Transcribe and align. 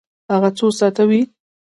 هغه 0.33 0.49
څو 0.57 0.67
ساعته 0.79 1.03
وی؟ 1.09 1.21